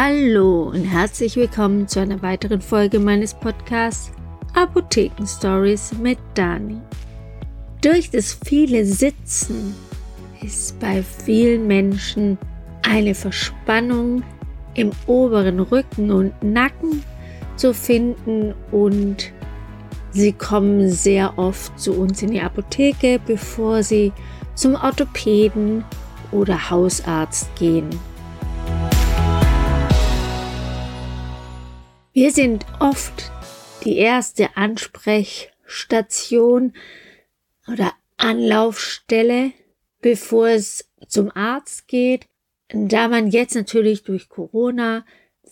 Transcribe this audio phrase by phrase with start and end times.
[0.00, 4.12] Hallo und herzlich willkommen zu einer weiteren Folge meines Podcasts
[4.54, 6.80] Apotheken Stories mit Dani.
[7.80, 9.74] Durch das viele Sitzen
[10.40, 12.38] ist bei vielen Menschen
[12.82, 14.22] eine Verspannung
[14.74, 17.02] im oberen Rücken und Nacken
[17.56, 19.32] zu finden und
[20.12, 24.12] sie kommen sehr oft zu uns in die Apotheke, bevor sie
[24.54, 25.84] zum Orthopäden
[26.30, 27.90] oder Hausarzt gehen.
[32.20, 33.30] Wir sind oft
[33.84, 36.72] die erste Ansprechstation
[37.68, 39.52] oder Anlaufstelle,
[40.00, 42.26] bevor es zum Arzt geht.
[42.70, 45.06] Da man jetzt natürlich durch Corona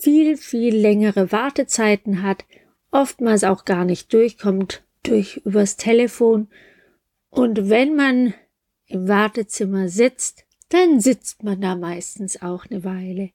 [0.00, 2.44] viel, viel längere Wartezeiten hat,
[2.90, 6.48] oftmals auch gar nicht durchkommt durch übers Telefon.
[7.30, 8.34] Und wenn man
[8.86, 13.30] im Wartezimmer sitzt, dann sitzt man da meistens auch eine Weile.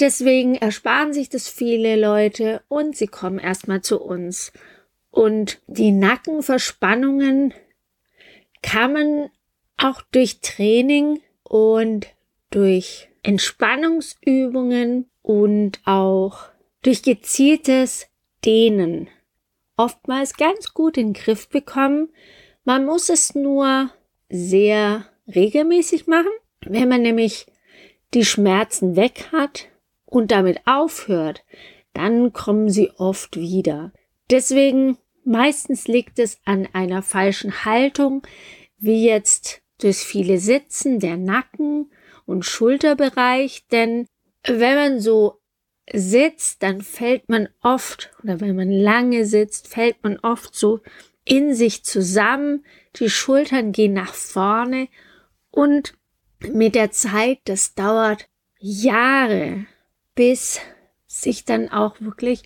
[0.00, 4.52] Deswegen ersparen sich das viele Leute und sie kommen erstmal zu uns.
[5.10, 7.54] Und die Nackenverspannungen
[8.62, 9.30] kann man
[9.76, 12.08] auch durch Training und
[12.50, 16.48] durch Entspannungsübungen und auch
[16.82, 18.08] durch gezieltes
[18.44, 19.08] Dehnen
[19.76, 22.10] oftmals ganz gut in den Griff bekommen.
[22.64, 23.90] Man muss es nur
[24.28, 26.30] sehr regelmäßig machen.
[26.60, 27.46] Wenn man nämlich
[28.14, 29.68] die Schmerzen weg hat,
[30.14, 31.44] und damit aufhört,
[31.92, 33.92] dann kommen sie oft wieder.
[34.30, 38.22] Deswegen meistens liegt es an einer falschen Haltung,
[38.78, 41.90] wie jetzt durch viele Sitzen, der Nacken
[42.26, 44.06] und Schulterbereich, denn
[44.46, 45.40] wenn man so
[45.92, 50.80] sitzt, dann fällt man oft, oder wenn man lange sitzt, fällt man oft so
[51.24, 52.64] in sich zusammen,
[52.96, 54.86] die Schultern gehen nach vorne
[55.50, 55.94] und
[56.38, 58.28] mit der Zeit, das dauert
[58.58, 59.66] Jahre,
[60.14, 60.60] bis
[61.06, 62.42] sich dann auch wirklich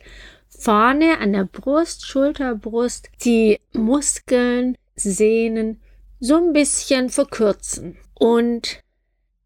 [0.48, 5.80] vorne an der Brust, Schulterbrust, die Muskeln, Sehnen
[6.20, 7.96] so ein bisschen verkürzen.
[8.14, 8.82] Und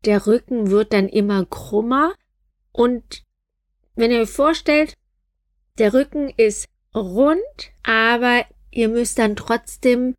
[0.04, 2.14] der Rücken wird dann immer krummer.
[2.72, 3.24] Und
[3.94, 4.94] wenn ihr euch vorstellt,
[5.78, 7.40] der Rücken ist rund,
[7.82, 10.14] aber ihr müsst dann trotzdem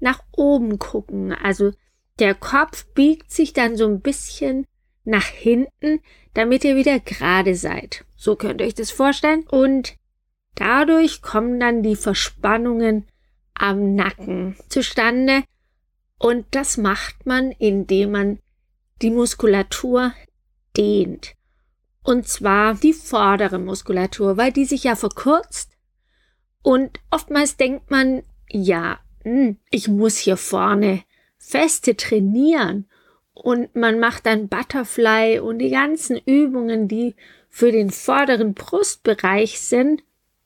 [0.00, 1.32] nach oben gucken.
[1.32, 1.72] Also
[2.18, 4.66] der Kopf biegt sich dann so ein bisschen
[5.04, 6.00] nach hinten,
[6.34, 8.04] damit ihr wieder gerade seid.
[8.16, 9.44] So könnt ihr euch das vorstellen.
[9.48, 9.96] Und
[10.54, 13.06] dadurch kommen dann die Verspannungen
[13.54, 15.44] am Nacken zustande.
[16.18, 18.38] Und das macht man, indem man
[19.02, 20.14] die Muskulatur
[20.76, 21.34] dehnt.
[22.04, 25.70] Und zwar die vordere Muskulatur, weil die sich ja verkürzt.
[26.62, 31.02] Und oftmals denkt man, ja, hm, ich muss hier vorne
[31.38, 32.88] feste trainieren
[33.34, 37.14] und man macht dann Butterfly und die ganzen Übungen, die
[37.48, 40.02] für den vorderen Brustbereich sind.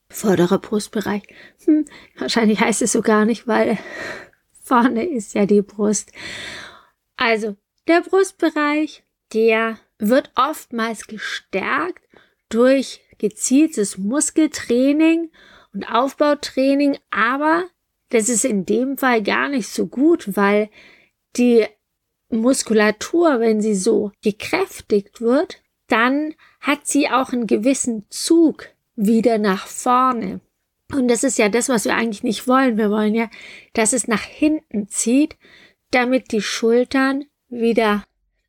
[0.09, 1.23] Vorderer Brustbereich.
[1.65, 1.85] Hm,
[2.17, 3.77] wahrscheinlich heißt es so gar nicht, weil
[4.63, 6.11] vorne ist ja die Brust.
[7.17, 7.55] Also,
[7.87, 12.03] der Brustbereich, der wird oftmals gestärkt
[12.49, 15.31] durch gezieltes Muskeltraining
[15.73, 17.65] und Aufbautraining, aber
[18.09, 20.69] das ist in dem Fall gar nicht so gut, weil
[21.35, 21.65] die
[22.29, 29.67] Muskulatur, wenn sie so gekräftigt wird, dann hat sie auch einen gewissen Zug wieder nach
[29.67, 30.41] vorne.
[30.91, 32.77] Und das ist ja das, was wir eigentlich nicht wollen.
[32.77, 33.29] Wir wollen ja,
[33.73, 35.37] dass es nach hinten zieht,
[35.91, 38.05] damit die Schultern wieder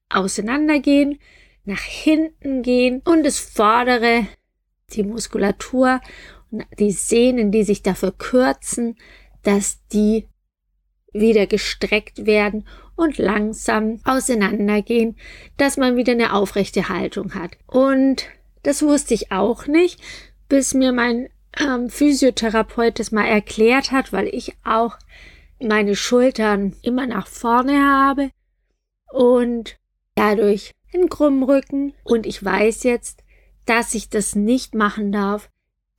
[0.08, 1.18] auseinandergehen,
[1.64, 4.26] nach hinten gehen und das vordere,
[4.94, 6.00] die Muskulatur
[6.50, 8.96] und die Sehnen, die sich dafür kürzen,
[9.42, 10.26] dass die
[11.12, 12.66] wieder gestreckt werden
[12.96, 15.16] und langsam auseinandergehen,
[15.56, 17.56] dass man wieder eine aufrechte Haltung hat.
[17.66, 18.26] Und
[18.62, 20.00] das wusste ich auch nicht,
[20.48, 21.28] bis mir mein
[21.58, 24.98] ähm, Physiotherapeut das mal erklärt hat, weil ich auch
[25.60, 28.30] meine Schultern immer nach vorne habe
[29.12, 29.76] und
[30.14, 31.94] dadurch einen krummen Rücken.
[32.04, 33.22] Und ich weiß jetzt,
[33.66, 35.50] dass ich das nicht machen darf,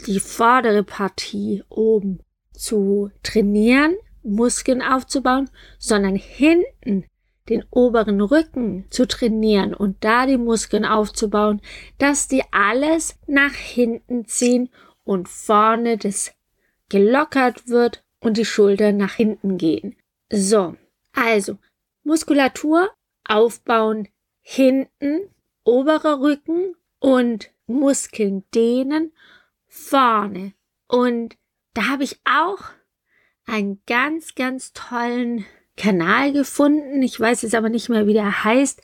[0.07, 2.19] die vordere Partie oben
[2.53, 7.05] zu trainieren, Muskeln aufzubauen, sondern hinten
[7.49, 11.61] den oberen Rücken zu trainieren und da die Muskeln aufzubauen,
[11.97, 14.69] dass die alles nach hinten ziehen
[15.03, 16.31] und vorne das
[16.89, 19.95] gelockert wird und die Schultern nach hinten gehen.
[20.31, 20.75] So,
[21.13, 21.57] also
[22.03, 22.91] Muskulatur
[23.27, 24.07] aufbauen
[24.41, 25.29] hinten,
[25.63, 29.11] oberer Rücken und Muskeln dehnen
[29.67, 30.53] vorne.
[30.87, 31.35] Und
[31.73, 32.63] da habe ich auch
[33.49, 35.45] einen ganz, ganz tollen
[35.77, 37.01] Kanal gefunden.
[37.01, 38.81] Ich weiß jetzt aber nicht mehr, wie der heißt.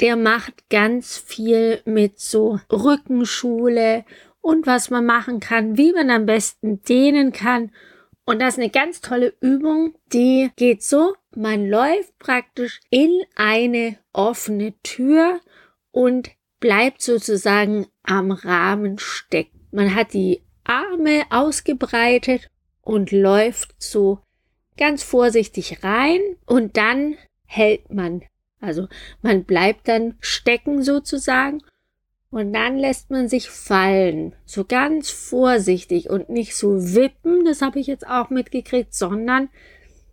[0.00, 4.04] der macht ganz viel mit so Rückenschule
[4.42, 7.72] und was man machen kann, wie man am besten dehnen kann.
[8.26, 13.98] Und das ist eine ganz tolle Übung, die geht so, man läuft praktisch in eine
[14.12, 15.40] offene Tür
[15.92, 16.30] und
[16.60, 19.68] bleibt sozusagen am Rahmen stecken.
[19.70, 22.50] Man hat die Arme ausgebreitet
[22.86, 24.20] und läuft so
[24.76, 28.22] ganz vorsichtig rein und dann hält man.
[28.60, 28.88] Also
[29.22, 31.62] man bleibt dann stecken sozusagen
[32.30, 37.80] und dann lässt man sich fallen, so ganz vorsichtig und nicht so wippen, das habe
[37.80, 39.48] ich jetzt auch mitgekriegt, sondern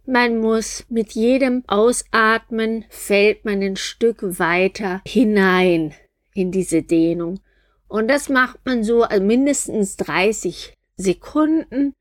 [0.06, 5.94] man muss mit jedem Ausatmen fällt man ein Stück weiter hinein
[6.34, 7.40] in diese Dehnung.
[7.88, 11.94] Und das macht man so also mindestens 30 Sekunden,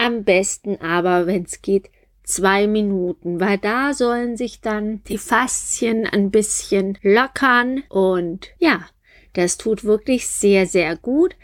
[0.00, 1.90] am besten aber, wenn es geht,
[2.24, 8.86] zwei Minuten, weil da sollen sich dann die Faszien ein bisschen lockern und ja,
[9.34, 11.36] das tut wirklich sehr, sehr gut.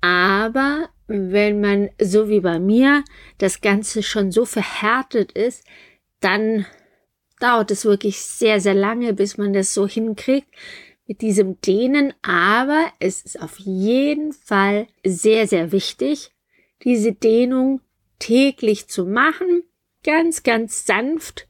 [0.00, 3.04] Aber wenn man, so wie bei mir,
[3.38, 5.64] das Ganze schon so verhärtet ist,
[6.20, 6.66] dann
[7.38, 10.48] dauert es wirklich sehr, sehr lange, bis man das so hinkriegt
[11.06, 12.12] mit diesem Dehnen.
[12.22, 16.32] Aber es ist auf jeden Fall sehr, sehr wichtig,
[16.82, 17.80] diese Dehnung
[18.20, 19.64] täglich zu machen.
[20.04, 21.48] Ganz, ganz sanft.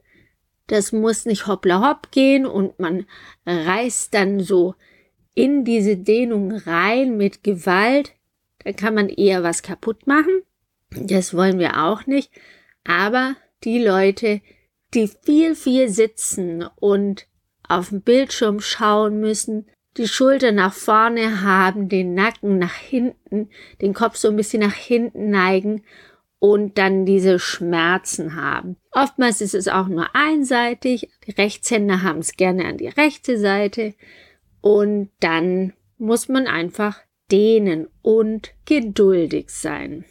[0.67, 3.05] Das muss nicht hoppla hopp gehen und man
[3.45, 4.73] reißt dann so
[5.35, 8.13] in diese Dehnung rein mit Gewalt
[8.63, 10.43] dann kann man eher was kaputt machen.
[10.91, 12.31] Das wollen wir auch nicht.
[12.83, 14.41] Aber die Leute,
[14.93, 17.27] die viel, viel sitzen und
[17.67, 23.49] auf dem Bildschirm schauen müssen, die Schulter nach vorne haben, den Nacken nach hinten,
[23.81, 25.83] den Kopf so ein bisschen nach hinten neigen
[26.41, 28.75] und dann diese Schmerzen haben.
[28.91, 31.07] Oftmals ist es auch nur einseitig.
[31.27, 33.93] Die Rechtshänder haben es gerne an die rechte Seite
[34.59, 36.99] und dann muss man einfach
[37.31, 40.03] dehnen und geduldig sein.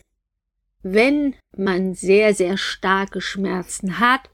[0.84, 4.30] Wenn man sehr, sehr starke Schmerzen hat,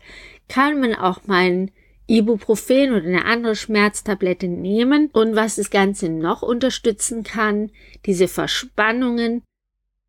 [0.49, 1.71] kann man auch mal ein
[2.07, 5.09] Ibuprofen oder eine andere Schmerztablette nehmen.
[5.15, 7.71] Und was das Ganze noch unterstützen kann,
[8.05, 9.43] diese Verspannungen,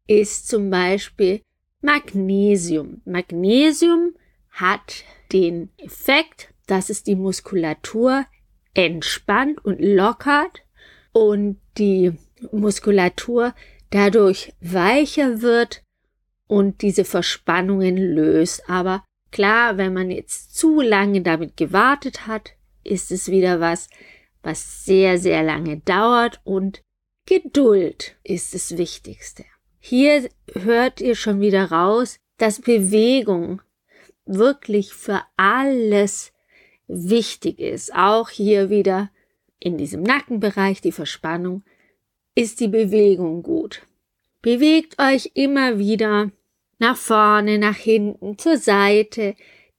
[0.05, 1.41] ist zum Beispiel
[1.81, 3.01] Magnesium.
[3.05, 4.15] Magnesium
[4.49, 8.25] hat den Effekt, dass es die Muskulatur
[8.73, 10.63] entspannt und lockert
[11.13, 12.13] und die
[12.51, 13.53] Muskulatur
[13.89, 15.83] dadurch weicher wird
[16.47, 18.69] und diese Verspannungen löst.
[18.69, 22.53] Aber klar, wenn man jetzt zu lange damit gewartet hat,
[22.83, 23.89] ist es wieder was,
[24.41, 26.81] was sehr, sehr lange dauert und
[27.25, 29.43] Geduld ist das Wichtigste.
[29.89, 33.61] Hier hört ihr schon wieder raus, dass Bewegung
[34.25, 36.33] wirklich für alles
[36.89, 37.95] wichtig ist.
[37.95, 39.09] Auch hier wieder
[39.61, 41.63] in diesem Nackenbereich die Verspannung
[42.35, 43.83] ist die Bewegung gut.
[44.41, 46.31] Bewegt euch immer wieder
[46.79, 49.35] nach vorne, nach hinten, zur Seite,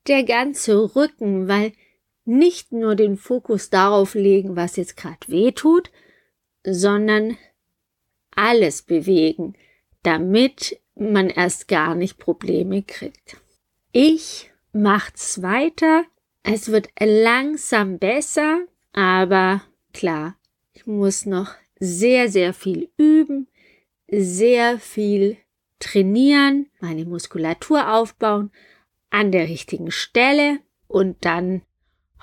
[0.06, 1.72] der ganze Rücken, weil
[2.24, 5.90] nicht nur den Fokus darauf legen, was jetzt gerade weh tut,
[6.64, 7.36] sondern
[8.34, 9.54] alles bewegen,
[10.02, 13.36] damit man erst gar nicht Probleme kriegt.
[13.92, 16.04] Ich mach's weiter.
[16.42, 18.60] Es wird langsam besser,
[18.92, 19.62] aber
[19.92, 20.36] klar,
[20.72, 23.48] ich muss noch sehr, sehr viel üben,
[24.08, 25.36] sehr viel
[25.78, 28.50] trainieren, meine Muskulatur aufbauen
[29.10, 31.62] an der richtigen Stelle und dann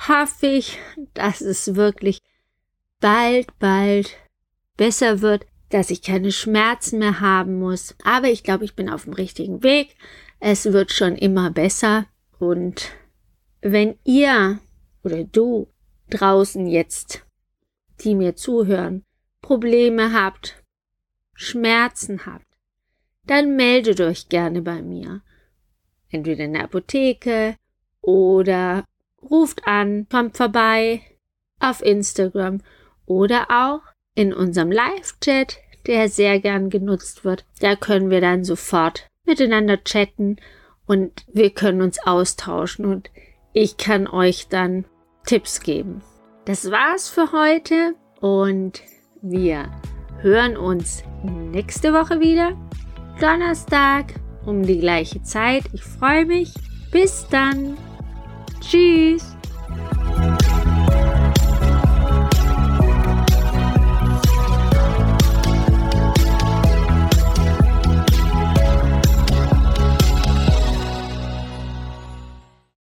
[0.07, 0.77] hoffe ich,
[1.13, 2.21] dass es wirklich
[2.99, 4.17] bald, bald
[4.77, 7.95] besser wird, dass ich keine Schmerzen mehr haben muss.
[8.05, 9.97] Aber ich glaube, ich bin auf dem richtigen Weg.
[10.39, 12.05] Es wird schon immer besser.
[12.39, 12.93] Und
[13.59, 14.59] wenn ihr
[15.03, 15.67] oder du
[16.09, 17.25] draußen jetzt,
[17.99, 19.03] die mir zuhören,
[19.41, 20.63] Probleme habt,
[21.33, 22.47] Schmerzen habt,
[23.25, 25.23] dann meldet euch gerne bei mir.
[26.07, 27.57] Entweder in der Apotheke
[27.99, 28.85] oder
[29.21, 31.01] ruft an, kommt vorbei
[31.59, 32.61] auf Instagram
[33.05, 33.81] oder auch
[34.15, 37.45] in unserem Live-Chat, der sehr gern genutzt wird.
[37.59, 40.37] Da können wir dann sofort miteinander chatten
[40.85, 43.09] und wir können uns austauschen und
[43.53, 44.85] ich kann euch dann
[45.25, 46.01] Tipps geben.
[46.45, 48.81] Das war's für heute und
[49.21, 49.71] wir
[50.21, 52.51] hören uns nächste Woche wieder.
[53.19, 54.13] Donnerstag
[54.45, 55.63] um die gleiche Zeit.
[55.73, 56.53] Ich freue mich.
[56.91, 57.77] Bis dann.
[58.61, 59.34] Tschüss.